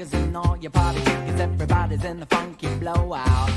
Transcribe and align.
riggers 0.00 0.14
and 0.14 0.36
all 0.36 0.56
your 0.56 0.70
party 0.70 0.98
chickens. 1.00 1.40
Everybody's 1.40 2.04
in 2.04 2.20
the 2.20 2.26
funky 2.26 2.68
blowout. 2.76 3.50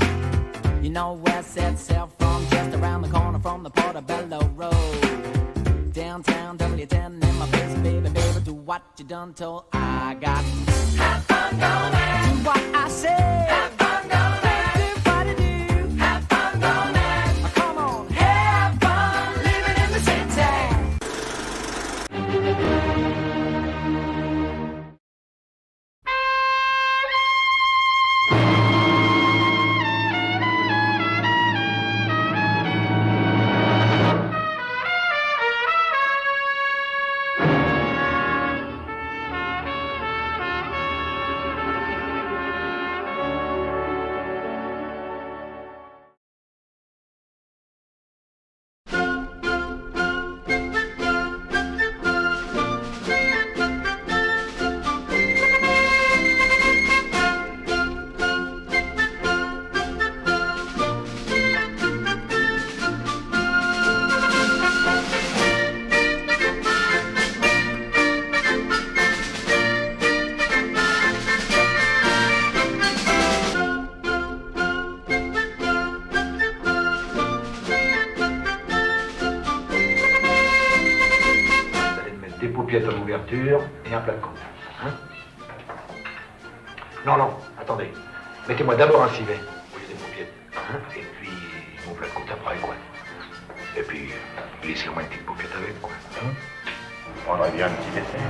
You 0.82 0.90
know 0.90 1.14
where 1.14 1.42
set 1.42 1.78
sail 1.78 2.10
from, 2.18 2.46
just 2.50 2.76
around 2.76 3.02
the 3.02 3.08
corner 3.08 3.38
from 3.38 3.62
the 3.62 3.70
Portobello 3.70 4.40
Road. 4.54 5.92
Downtown 5.92 6.58
W10 6.58 7.24
in 7.24 7.38
my 7.38 7.46
face, 7.46 7.78
baby, 7.78 8.08
baby, 8.10 8.40
do 8.44 8.54
what 8.54 8.82
you 8.98 9.04
done 9.04 9.32
told. 9.34 9.64
I 9.72 10.16
got 10.20 10.44
have 10.44 11.24
fun, 11.24 11.52
go 11.52 11.72
man. 11.94 12.36
Do 12.36 12.44
what 12.44 12.58
I 12.74 12.88
say. 12.88 13.83
Des 82.74 82.80
paupiettes 82.80 82.88
à 82.88 82.98
l'ouverture 82.98 83.60
et 83.86 83.94
un 83.94 84.00
plat 84.00 84.14
de 84.14 84.20
côte. 84.20 84.38
Hein 84.82 84.90
non, 87.06 87.16
non, 87.16 87.30
attendez. 87.60 87.92
Mettez-moi 88.48 88.74
d'abord 88.74 89.02
un 89.02 89.08
civet 89.10 89.38
au 89.74 89.78
lieu 89.78 89.86
des 89.88 89.94
paupiettes. 89.94 90.32
Hein 90.56 90.78
et 90.96 91.02
puis 91.20 91.30
mon 91.86 91.94
plat 91.94 92.06
de 92.08 92.12
côte 92.12 92.30
après, 92.32 92.56
quoi. 92.56 92.74
Et 93.76 93.82
puis, 93.82 94.10
laissez-moi 94.64 95.02
une 95.02 95.08
petite 95.08 95.26
paupiette 95.26 95.54
avec, 95.56 95.80
quoi. 95.80 95.90
Hein 96.22 96.30
On 97.08 97.24
prendrait 97.24 97.50
bien 97.52 97.66
un 97.66 97.70
petit 97.70 97.90
dessert. 97.90 98.20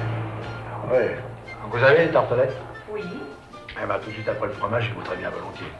ouais. 0.93 1.17
Vous 1.71 1.83
avez 1.83 2.07
les 2.07 2.13
tartelettes? 2.13 2.57
Oui. 2.91 3.03
Eh 3.83 3.87
ben, 3.87 3.99
tout 3.99 4.09
de 4.09 4.15
suite 4.15 4.29
après 4.29 4.47
le 4.47 4.53
fromage, 4.53 4.89
je 4.89 4.95
voudrais 4.95 5.17
bien 5.17 5.31
volontiers. 5.31 5.73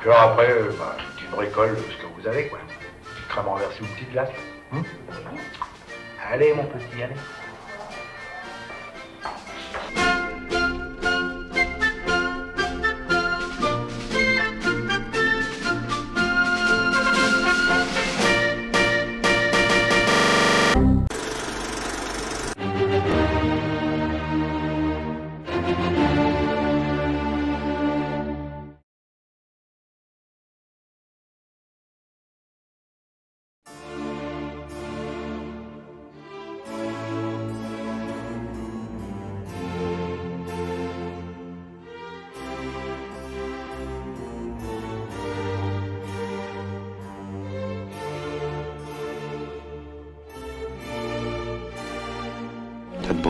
Puis 0.00 0.10
alors 0.10 0.32
après, 0.32 0.50
euh, 0.50 0.70
bah, 0.78 0.96
tu 1.16 1.24
bricoles 1.26 1.76
ce 1.76 1.96
que 1.96 2.06
vous 2.20 2.26
avez, 2.26 2.48
quoi. 2.48 2.58
Crème 3.28 3.46
renversée 3.46 3.82
ou 3.82 3.84
une 3.84 3.92
petite 3.92 4.12
glace. 4.12 4.30
Hein 4.72 4.82
allez, 6.30 6.52
mon 6.54 6.64
petit, 6.64 7.02
allez. 7.02 7.14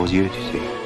T'as 0.01 0.07
de 0.07 0.11
beaux 0.13 0.13
yeux, 0.13 0.80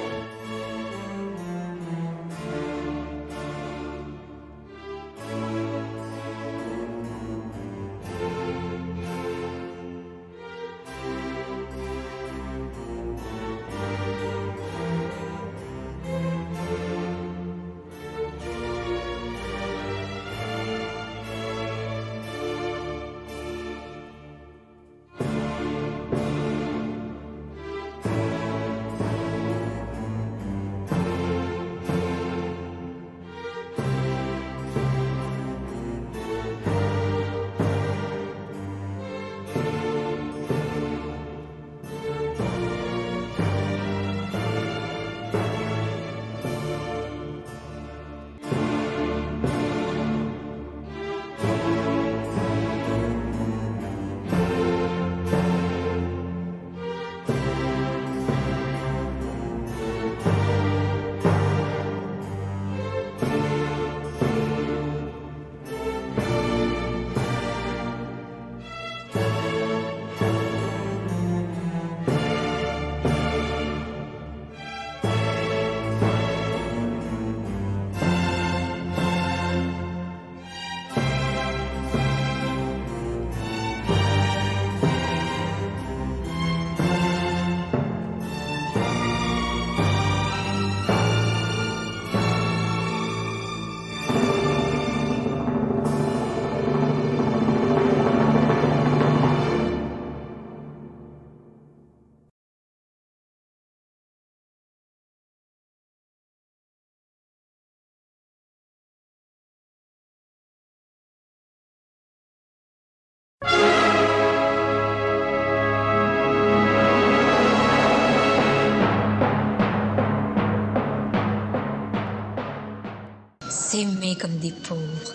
S'aimer 123.66 124.16
comme 124.16 124.38
des 124.38 124.52
pauvres, 124.52 125.12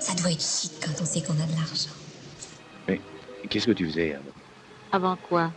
ça 0.00 0.12
doit 0.16 0.30
être 0.30 0.42
chic 0.42 0.70
quand 0.84 0.92
on 1.00 1.06
sait 1.06 1.22
qu'on 1.22 1.32
a 1.32 1.46
de 1.46 1.52
l'argent. 1.56 1.88
Mais 2.86 3.00
qu'est-ce 3.48 3.66
que 3.66 3.72
tu 3.72 3.86
faisais 3.86 4.12
avant 4.12 4.32
Avant 4.92 5.16
quoi? 5.16 5.50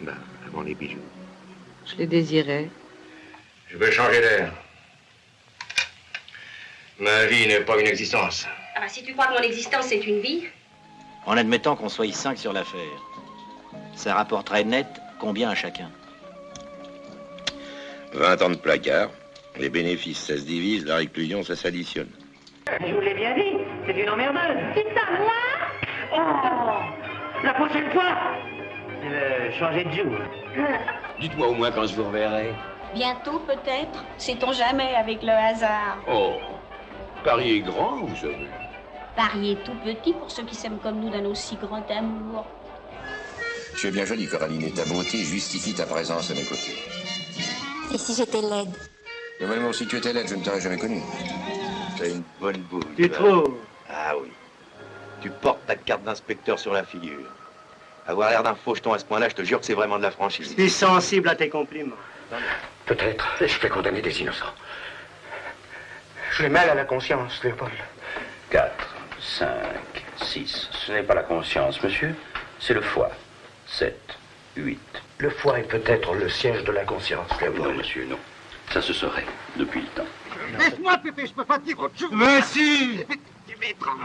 Ben, 0.00 0.14
avant 0.46 0.62
les 0.62 0.76
bijoux. 0.76 1.00
Je 1.86 1.96
les 1.96 2.06
désirais. 2.06 2.70
Je 3.66 3.76
veux 3.76 3.90
changer 3.90 4.20
d'air. 4.20 4.52
Ma 7.00 7.26
vie 7.26 7.48
n'est 7.48 7.62
pas 7.62 7.80
une 7.80 7.88
existence. 7.88 8.46
Ah, 8.76 8.88
si 8.88 9.02
tu 9.02 9.12
crois 9.14 9.26
que 9.26 9.32
mon 9.32 9.42
existence 9.42 9.86
c'est 9.88 10.06
une 10.06 10.20
vie, 10.20 10.44
En 11.26 11.36
admettant 11.36 11.74
qu'on 11.74 11.88
soit 11.88 12.12
cinq 12.14 12.38
sur 12.38 12.52
l'affaire, 12.52 13.00
ça 13.96 14.14
rapporterait 14.14 14.62
net 14.62 14.86
combien 15.18 15.50
à 15.50 15.56
chacun? 15.56 15.90
20 18.14 18.42
ans 18.42 18.50
de 18.50 18.54
placard. 18.54 19.10
Les 19.58 19.68
bénéfices, 19.68 20.18
ça 20.26 20.36
se 20.36 20.42
divise, 20.42 20.84
la 20.86 20.96
réclusion, 20.96 21.42
ça 21.42 21.56
s'additionne. 21.56 22.08
Je 22.86 22.94
vous 22.94 23.00
l'ai 23.00 23.14
bien 23.14 23.34
dit, 23.34 23.58
c'est 23.86 24.00
une 24.00 24.08
emmerdeuse. 24.08 24.56
C'est 24.74 24.86
ça, 24.94 25.10
là 25.10 25.66
Oh 26.14 27.44
La 27.44 27.54
prochaine 27.54 27.90
fois 27.90 28.16
euh, 29.04 29.50
Changer 29.58 29.84
de 29.84 29.90
jour. 29.90 30.18
Dites-moi 31.20 31.48
au 31.48 31.54
moins 31.54 31.70
quand 31.72 31.86
je 31.86 31.94
vous 31.94 32.04
reverrai. 32.04 32.52
bientôt 32.94 33.40
peut-être, 33.40 34.04
sait-on 34.18 34.52
jamais 34.52 34.94
avec 34.94 35.22
le 35.22 35.30
hasard. 35.30 35.98
Oh, 36.08 36.34
Paris 37.24 37.56
est 37.56 37.60
grand, 37.60 37.96
vous 38.04 38.16
savez. 38.16 38.48
Paris 39.16 39.52
est 39.52 39.64
tout 39.64 39.74
petit 39.84 40.12
pour 40.12 40.30
ceux 40.30 40.44
qui 40.44 40.54
s'aiment 40.54 40.78
comme 40.78 41.00
nous 41.00 41.10
d'un 41.10 41.24
aussi 41.26 41.56
grand 41.56 41.84
amour. 41.90 42.46
Tu 43.78 43.88
es 43.88 43.90
bien 43.90 44.04
jolie, 44.04 44.26
Coraline, 44.28 44.62
et 44.62 44.70
ta 44.72 44.84
beauté 44.84 45.18
justifie 45.18 45.74
ta 45.74 45.86
présence 45.86 46.30
à 46.30 46.34
mes 46.34 46.44
côtés. 46.44 46.76
Et 47.92 47.98
si 47.98 48.14
j'étais 48.14 48.40
laide? 48.42 48.74
Mais 49.40 49.46
vraiment, 49.46 49.72
si 49.72 49.86
tu 49.86 49.96
étais 49.96 50.12
laide, 50.12 50.28
je 50.28 50.34
ne 50.34 50.44
t'aurais 50.44 50.60
jamais 50.60 50.76
connu. 50.76 51.00
T'as 51.98 52.08
une 52.08 52.22
bonne 52.40 52.58
boule. 52.62 52.84
Tu 52.96 53.08
toi. 53.08 53.18
trouves? 53.18 53.56
Ah 53.88 54.12
oui. 54.22 54.30
Tu 55.22 55.30
portes 55.30 55.64
ta 55.66 55.76
carte 55.76 56.02
d'inspecteur 56.04 56.58
sur 56.58 56.72
la 56.74 56.84
figure. 56.84 57.26
Avoir 58.06 58.30
l'air 58.30 58.42
d'un 58.42 58.54
faucheton 58.54 58.92
à 58.92 58.98
ce 58.98 59.04
point-là, 59.04 59.28
je 59.28 59.34
te 59.34 59.42
jure 59.42 59.60
que 59.60 59.66
c'est 59.66 59.74
vraiment 59.74 59.96
de 59.98 60.02
la 60.02 60.10
franchise. 60.10 60.54
Je 60.56 60.62
suis 60.62 60.70
sensible 60.70 61.28
à 61.28 61.34
tes 61.36 61.48
compliments. 61.48 61.96
Peut-être. 62.86 63.26
Je 63.40 63.46
fais 63.46 63.68
condamner 63.68 64.02
des 64.02 64.20
innocents. 64.20 64.52
J'ai 66.36 66.48
mal 66.48 66.68
à 66.70 66.74
la 66.74 66.84
conscience, 66.84 67.42
Léopold. 67.42 67.72
4, 68.50 68.72
5, 69.20 69.48
6. 70.22 70.68
Ce 70.72 70.92
n'est 70.92 71.02
pas 71.02 71.14
la 71.14 71.22
conscience, 71.22 71.82
monsieur. 71.82 72.14
C'est 72.58 72.74
le 72.74 72.80
foie. 72.82 73.10
7, 73.66 73.96
8. 74.56 74.78
Le 75.18 75.30
foie 75.30 75.58
est 75.60 75.64
peut-être 75.64 76.14
le 76.14 76.28
siège 76.28 76.64
de 76.64 76.72
la 76.72 76.84
conscience, 76.84 77.28
Non, 77.32 77.38
Léopold. 77.40 77.76
monsieur, 77.78 78.04
non. 78.06 78.18
Ça 78.72 78.80
se 78.80 78.92
saurait 78.92 79.26
depuis 79.56 79.80
le 79.80 79.86
temps. 79.88 80.08
Laisse-moi, 80.58 80.98
Pépé, 80.98 81.26
je 81.26 81.32
peux 81.32 81.44
pas 81.44 81.58
te 81.58 81.64
dire 81.64 81.78
autre 81.78 81.98
chose. 81.98 82.10
Mais 82.12 82.40
si 82.42 83.00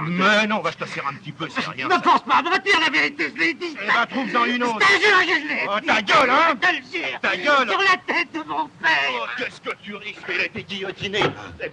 Mais 0.07 0.47
non, 0.47 0.59
va 0.59 0.71
se 0.71 0.77
tasser 0.77 1.01
un 1.07 1.13
petit 1.15 1.31
peu, 1.31 1.47
c'est 1.49 1.65
rien. 1.67 1.87
Ne 1.87 2.01
force 2.01 2.23
pas, 2.23 2.41
va 2.41 2.57
dire 2.59 2.79
la 2.79 2.89
vérité, 2.89 3.31
je 3.33 3.39
l'ai 3.39 3.53
dit. 3.53 3.75
Eh 3.81 3.87
ben, 3.87 4.05
trouve-en 4.07 4.45
une 4.45 4.63
autre. 4.63 4.79
Je 4.81 4.95
te 4.95 5.01
jure 5.01 5.19
que 5.19 5.41
je 5.41 5.47
l'ai 5.47 5.65
Oh, 5.69 5.79
ta 5.85 6.01
gueule, 6.01 6.29
hein 6.29 6.55
Je 6.61 6.67
te 6.67 6.97
jure. 6.97 7.19
Ta 7.21 7.37
gueule 7.37 7.69
Sur 7.69 7.79
la 7.79 7.97
tête 8.13 8.31
de 8.33 8.43
mon 8.43 8.67
père 8.67 9.11
Oh, 9.13 9.25
qu'est-ce 9.37 9.61
que 9.61 9.75
tu 9.83 9.95
risques 9.95 10.19
Il 10.29 10.41
a 10.41 10.45
été 10.45 10.63
guillotiné. 10.63 11.19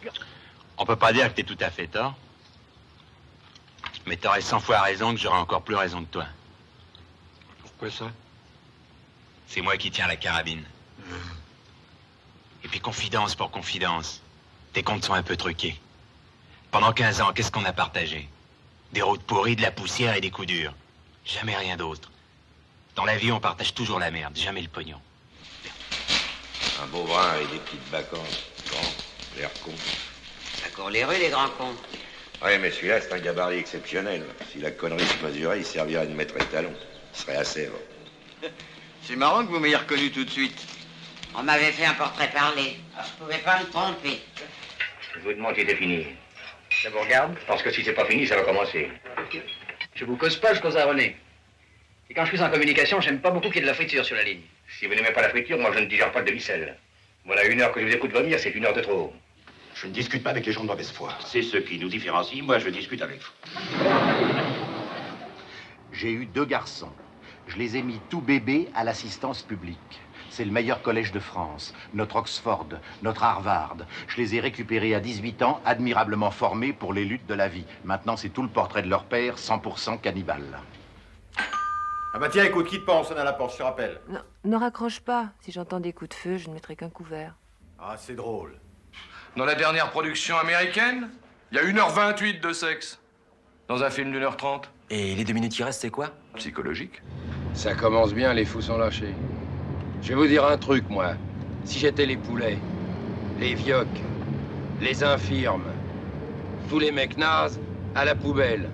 Puis- 0.00 0.10
On 0.78 0.84
peut 0.86 0.96
pas 0.96 1.12
dire 1.12 1.28
que 1.28 1.36
t'es 1.36 1.42
tout 1.44 1.58
à 1.60 1.70
fait 1.70 1.86
tort. 1.86 2.14
Mais 4.06 4.16
t'aurais 4.16 4.40
cent 4.42 4.60
fois 4.60 4.80
raison 4.80 5.14
que 5.14 5.20
j'aurais 5.20 5.38
encore 5.38 5.62
plus 5.62 5.76
raison 5.76 6.04
que 6.04 6.10
toi. 6.10 6.26
Pourquoi 7.62 7.90
ça? 7.90 8.10
C'est 9.46 9.60
moi 9.60 9.76
qui 9.76 9.90
tiens 9.90 10.06
la 10.06 10.16
carabine. 10.16 10.62
Et 12.64 12.68
puis 12.68 12.80
confidence 12.80 13.34
pour 13.34 13.50
confidence. 13.50 14.20
Tes 14.72 14.82
comptes 14.82 15.04
sont 15.04 15.14
un 15.14 15.22
peu 15.22 15.36
truqués. 15.36 15.78
Pendant 16.70 16.92
15 16.92 17.20
ans, 17.20 17.32
qu'est-ce 17.32 17.50
qu'on 17.50 17.64
a 17.64 17.72
partagé? 17.72 18.28
Des 18.92 19.02
routes 19.02 19.22
pourries, 19.22 19.56
de 19.56 19.62
la 19.62 19.70
poussière 19.70 20.14
et 20.16 20.20
des 20.20 20.30
coups 20.30 20.48
durs. 20.48 20.74
Jamais 21.24 21.56
rien 21.56 21.76
d'autre. 21.76 22.10
Dans 22.94 23.04
la 23.04 23.16
vie, 23.16 23.32
on 23.32 23.40
partage 23.40 23.74
toujours 23.74 23.98
la 23.98 24.10
merde, 24.10 24.36
jamais 24.36 24.62
le 24.62 24.68
pognon. 24.68 25.00
Un 26.82 26.86
beau 26.86 27.04
brin 27.04 27.36
et 27.36 27.46
des 27.46 27.58
petites 27.58 27.88
vacances. 27.90 28.44
Grand, 28.68 28.94
l'air 29.36 29.50
con. 29.64 29.72
Ça 30.62 30.68
court 30.70 30.90
les 30.90 31.04
rues, 31.04 31.18
les 31.18 31.30
grands 31.30 31.48
cons. 31.50 31.76
Ouais, 32.42 32.58
mais 32.58 32.70
celui-là, 32.70 33.00
c'est 33.00 33.12
un 33.12 33.18
gabarit 33.18 33.58
exceptionnel. 33.58 34.24
Si 34.50 34.58
la 34.58 34.70
connerie 34.70 35.04
se 35.06 35.24
mesurait, 35.24 35.60
il 35.60 35.64
servirait 35.64 36.06
de 36.06 36.12
maître 36.12 36.36
étalon. 36.36 36.72
Il 37.14 37.20
serait 37.20 37.36
à 37.36 37.44
Sèvres. 37.44 37.78
C'est 39.04 39.16
marrant 39.16 39.44
que 39.44 39.50
vous 39.50 39.58
m'ayez 39.58 39.76
reconnu 39.76 40.10
tout 40.10 40.24
de 40.24 40.30
suite. 40.30 40.66
On 41.34 41.42
m'avait 41.42 41.72
fait 41.72 41.86
un 41.86 41.94
portrait 41.94 42.30
parlé. 42.30 42.76
Je 42.96 43.24
pouvais 43.24 43.38
pas 43.38 43.60
me 43.60 43.66
tromper. 43.66 44.20
Je 45.14 45.20
vous 45.20 45.32
demande 45.32 45.54
si 45.56 45.64
c'est 45.66 45.74
fini. 45.76 46.06
Ça 46.82 46.90
vous 46.90 47.00
regarde 47.00 47.36
Parce 47.46 47.62
que 47.62 47.70
si 47.70 47.82
c'est 47.84 47.92
pas 47.92 48.04
fini, 48.04 48.26
ça 48.26 48.36
va 48.36 48.42
commencer. 48.42 48.90
Je 49.94 50.04
vous 50.04 50.16
cause 50.16 50.36
pas, 50.36 50.54
je 50.54 50.60
cause 50.60 50.76
à 50.76 50.86
René. 50.86 51.16
Et 52.10 52.14
quand 52.14 52.24
je 52.24 52.34
suis 52.34 52.42
en 52.42 52.50
communication, 52.50 53.00
j'aime 53.00 53.20
pas 53.20 53.30
beaucoup 53.30 53.48
qu'il 53.48 53.56
y 53.56 53.58
ait 53.58 53.62
de 53.62 53.66
la 53.66 53.74
friture 53.74 54.04
sur 54.04 54.16
la 54.16 54.24
ligne. 54.24 54.42
Si 54.78 54.86
vous 54.86 54.94
n'aimez 54.94 55.12
pas 55.12 55.22
la 55.22 55.30
friture, 55.30 55.58
moi 55.58 55.70
je 55.72 55.80
ne 55.80 55.86
digère 55.86 56.12
pas 56.12 56.20
le 56.20 56.26
demi-sel. 56.26 56.76
Voilà 57.24 57.44
une 57.44 57.60
heure 57.60 57.72
que 57.72 57.80
je 57.80 57.86
vous 57.86 57.92
écoute 57.92 58.12
vomir, 58.12 58.38
c'est 58.38 58.50
une 58.50 58.64
heure 58.66 58.74
de 58.74 58.80
trop. 58.80 59.12
Je 59.74 59.86
ne 59.86 59.92
discute 59.92 60.22
pas 60.22 60.30
avec 60.30 60.44
les 60.44 60.52
gens 60.52 60.62
de 60.62 60.66
mauvaise 60.66 60.90
foi. 60.90 61.16
C'est 61.24 61.42
ce 61.42 61.56
qui 61.56 61.78
nous 61.78 61.88
différencie. 61.88 62.42
Moi, 62.42 62.58
je 62.58 62.68
discute 62.68 63.00
avec 63.00 63.20
vous. 63.20 63.30
J'ai 65.92 66.10
eu 66.10 66.26
deux 66.26 66.44
garçons. 66.44 66.92
Je 67.48 67.56
les 67.56 67.76
ai 67.76 67.82
mis 67.82 68.00
tout 68.10 68.20
bébés 68.20 68.68
à 68.74 68.84
l'assistance 68.84 69.42
publique. 69.42 69.78
C'est 70.32 70.46
le 70.46 70.50
meilleur 70.50 70.80
collège 70.80 71.12
de 71.12 71.20
France, 71.20 71.74
notre 71.92 72.16
Oxford, 72.16 72.68
notre 73.02 73.22
Harvard. 73.22 73.76
Je 74.08 74.16
les 74.16 74.34
ai 74.34 74.40
récupérés 74.40 74.94
à 74.94 75.00
18 75.00 75.42
ans, 75.42 75.60
admirablement 75.66 76.30
formés 76.30 76.72
pour 76.72 76.94
les 76.94 77.04
luttes 77.04 77.26
de 77.26 77.34
la 77.34 77.48
vie. 77.48 77.66
Maintenant, 77.84 78.16
c'est 78.16 78.30
tout 78.30 78.40
le 78.40 78.48
portrait 78.48 78.80
de 78.80 78.88
leur 78.88 79.04
père, 79.04 79.36
100% 79.36 80.00
cannibale. 80.00 80.58
Ah 82.14 82.18
bah 82.18 82.30
tiens, 82.30 82.44
écoute, 82.44 82.66
quitte 82.66 82.86
pas, 82.86 82.94
on 82.94 83.04
sonne 83.04 83.18
à 83.18 83.24
la 83.24 83.34
porte, 83.34 83.52
je 83.52 83.58
te 83.58 83.62
rappelle. 83.62 84.00
Non, 84.08 84.20
ne 84.44 84.56
raccroche 84.56 85.00
pas. 85.00 85.32
Si 85.42 85.52
j'entends 85.52 85.80
des 85.80 85.92
coups 85.92 86.08
de 86.08 86.14
feu, 86.14 86.38
je 86.38 86.48
ne 86.48 86.54
mettrai 86.54 86.76
qu'un 86.76 86.88
couvert. 86.88 87.34
Ah, 87.78 87.96
c'est 87.98 88.16
drôle. 88.16 88.58
Dans 89.36 89.44
la 89.44 89.54
dernière 89.54 89.90
production 89.90 90.38
américaine, 90.38 91.10
il 91.50 91.58
y 91.58 91.60
a 91.60 91.64
1h28 91.64 92.40
de 92.40 92.52
sexe. 92.54 92.98
Dans 93.68 93.82
un 93.82 93.90
film 93.90 94.10
d'une 94.10 94.22
heure 94.22 94.38
trente. 94.38 94.70
Et 94.88 95.14
les 95.14 95.24
deux 95.24 95.34
minutes 95.34 95.52
qui 95.52 95.62
restent, 95.62 95.82
c'est 95.82 95.90
quoi? 95.90 96.08
Psychologique. 96.36 97.02
Ça 97.52 97.74
commence 97.74 98.14
bien, 98.14 98.32
les 98.32 98.46
fous 98.46 98.62
sont 98.62 98.78
lâchés. 98.78 99.14
Je 100.02 100.08
vais 100.08 100.14
vous 100.16 100.26
dire 100.26 100.44
un 100.44 100.58
truc, 100.58 100.90
moi. 100.90 101.12
Si 101.64 101.78
j'étais 101.78 102.06
les 102.06 102.16
poulets, 102.16 102.58
les 103.38 103.54
vioques, 103.54 104.02
les 104.80 105.04
infirmes, 105.04 105.62
tous 106.68 106.80
les 106.80 106.90
mecs 106.90 107.16
nazes, 107.16 107.60
à 107.94 108.04
la 108.04 108.16
poubelle. 108.16 108.68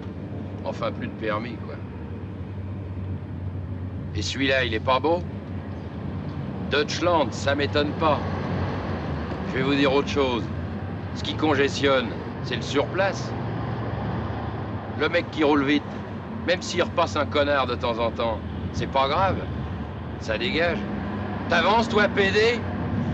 Enfin, 0.64 0.90
plus 0.90 1.08
de 1.08 1.12
permis, 1.12 1.56
quoi. 1.66 1.74
Et 4.14 4.22
celui-là, 4.22 4.64
il 4.64 4.72
est 4.72 4.80
pas 4.80 5.00
beau? 5.00 5.22
Deutschland, 6.70 7.30
ça 7.30 7.54
m'étonne 7.54 7.92
pas. 7.92 8.18
Je 9.48 9.58
vais 9.58 9.62
vous 9.62 9.74
dire 9.74 9.92
autre 9.92 10.08
chose. 10.08 10.44
Ce 11.14 11.22
qui 11.22 11.34
congestionne, 11.34 12.08
c'est 12.42 12.56
le 12.56 12.62
surplace. 12.62 13.30
Le 14.98 15.10
mec 15.10 15.30
qui 15.30 15.44
roule 15.44 15.64
vite, 15.64 15.82
même 16.46 16.62
s'il 16.62 16.82
repasse 16.82 17.16
un 17.16 17.26
connard 17.26 17.66
de 17.66 17.74
temps 17.74 17.98
en 17.98 18.10
temps, 18.10 18.38
c'est 18.72 18.90
pas 18.90 19.08
grave. 19.08 19.36
Ça 20.20 20.38
dégage. 20.38 20.78
T'avances, 21.48 21.88
toi, 21.88 22.08
PD 22.08 22.60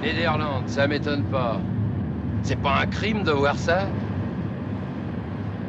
Néderlande, 0.02 0.68
ça 0.68 0.88
m'étonne 0.88 1.22
pas. 1.24 1.60
C'est 2.42 2.60
pas 2.60 2.80
un 2.80 2.86
crime 2.86 3.22
de 3.22 3.30
voir 3.30 3.56
ça? 3.56 3.86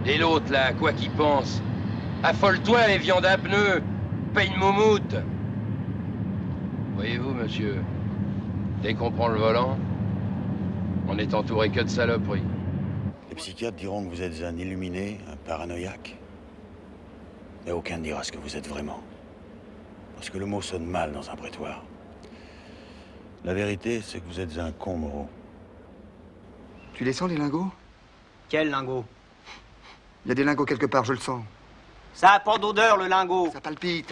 Et 0.07 0.17
l'autre, 0.17 0.51
là, 0.51 0.73
quoi 0.73 0.91
qu'il 0.91 1.11
pense 1.11 1.61
Affole-toi, 2.23 2.87
les 2.87 2.97
viandes 2.97 3.25
à 3.25 3.37
pneus 3.37 3.83
Paye 4.33 4.49
une 4.49 4.57
moumoute 4.57 5.15
Voyez-vous, 6.95 7.33
monsieur, 7.33 7.81
dès 8.81 8.95
qu'on 8.95 9.11
prend 9.11 9.27
le 9.27 9.37
volant, 9.37 9.77
on 11.07 11.17
est 11.19 11.33
entouré 11.35 11.69
que 11.69 11.81
de 11.81 11.89
saloperies. 11.89 12.43
Les 13.29 13.35
psychiatres 13.35 13.77
diront 13.77 14.03
que 14.05 14.09
vous 14.09 14.21
êtes 14.23 14.43
un 14.43 14.57
illuminé, 14.57 15.19
un 15.31 15.35
paranoïaque. 15.47 16.17
Mais 17.65 17.71
aucun 17.71 17.97
ne 17.97 18.03
dira 18.03 18.23
ce 18.23 18.31
que 18.31 18.37
vous 18.39 18.55
êtes 18.57 18.67
vraiment. 18.67 19.01
Parce 20.15 20.31
que 20.31 20.37
le 20.39 20.45
mot 20.47 20.61
sonne 20.61 20.85
mal 20.85 21.11
dans 21.11 21.29
un 21.29 21.35
prétoire. 21.35 21.83
La 23.45 23.53
vérité, 23.53 24.01
c'est 24.03 24.19
que 24.19 24.25
vous 24.25 24.39
êtes 24.39 24.57
un 24.57 24.71
con, 24.71 24.97
Moreau. 24.97 25.29
Tu 26.95 27.03
les 27.03 27.13
sens, 27.13 27.29
les 27.29 27.37
lingots? 27.37 27.71
Quel 28.49 28.71
lingot? 28.71 29.05
Il 30.25 30.29
y 30.29 30.31
a 30.31 30.35
des 30.35 30.43
lingots 30.43 30.65
quelque 30.65 30.87
part, 30.87 31.05
je 31.05 31.13
le 31.13 31.19
sens. 31.19 31.43
Ça 32.15 32.31
a 32.31 32.39
pas 32.39 32.57
d'odeur, 32.57 32.97
le 32.97 33.05
lingot. 33.05 33.51
Ça 33.53 33.61
palpite. 33.61 34.11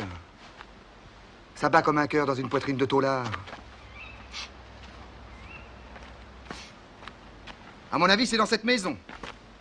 Ça 1.55 1.67
bat 1.67 1.81
comme 1.81 1.97
un 1.97 2.05
cœur 2.05 2.27
dans 2.27 2.35
une 2.35 2.47
poitrine 2.47 2.77
de 2.77 2.85
taulard. 2.85 3.25
À 7.91 7.97
mon 7.97 8.09
avis, 8.09 8.27
c'est 8.27 8.37
dans 8.37 8.45
cette 8.45 8.65
maison. 8.65 8.95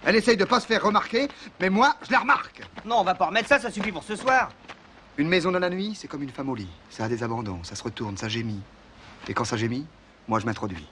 Elle 0.04 0.16
essaye 0.16 0.36
de 0.36 0.44
pas 0.44 0.60
se 0.60 0.66
faire 0.66 0.82
remarquer, 0.82 1.28
mais 1.60 1.70
moi, 1.70 1.96
je 2.02 2.12
la 2.12 2.18
remarque. 2.18 2.60
Non, 2.84 2.96
on 2.96 3.04
va 3.04 3.14
pas 3.14 3.26
remettre 3.26 3.48
ça, 3.48 3.58
ça 3.58 3.70
suffit 3.70 3.92
pour 3.92 4.04
ce 4.04 4.16
soir. 4.16 4.50
Une 5.16 5.28
maison 5.28 5.50
dans 5.50 5.60
la 5.60 5.70
nuit, 5.70 5.94
c'est 5.94 6.08
comme 6.08 6.22
une 6.22 6.30
femme 6.30 6.50
au 6.50 6.54
lit. 6.54 6.68
Ça 6.90 7.04
a 7.04 7.08
des 7.08 7.22
abandons, 7.22 7.64
ça 7.64 7.74
se 7.74 7.82
retourne, 7.82 8.18
ça 8.18 8.28
gémit. 8.28 8.60
Et 9.28 9.34
quand 9.34 9.44
ça 9.44 9.56
gémit, 9.56 9.86
moi, 10.28 10.40
je 10.40 10.46
m'introduis. 10.46 10.86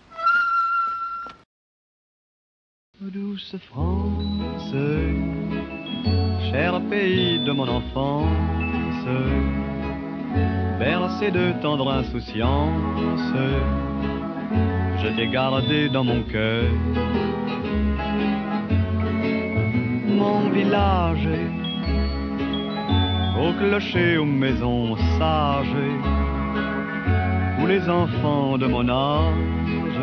Douce 3.01 3.57
France, 3.71 4.73
cher 6.51 6.81
pays 6.91 7.45
de 7.45 7.53
mon 7.53 7.67
enfance, 7.67 9.07
bercé 10.79 11.31
de 11.31 11.53
tendre 11.63 11.91
insouciance, 11.91 13.33
je 15.03 15.17
t'ai 15.17 15.29
gardé 15.29 15.89
dans 15.89 16.05
mon 16.05 16.23
cœur 16.25 16.65
village, 20.53 21.29
au 23.39 23.53
clocher, 23.59 24.19
aux 24.19 24.25
maisons 24.25 24.97
sages, 25.19 26.20
les 27.71 27.89
enfants 27.89 28.59
de 28.59 28.67
mon 28.67 28.89
âge 28.89 30.00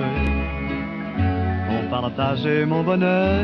ont 1.76 1.90
partagé 1.90 2.66
mon 2.66 2.82
bonheur. 2.82 3.44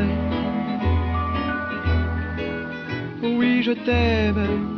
Oui, 3.22 3.62
je 3.62 3.72
t'aime, 3.72 4.73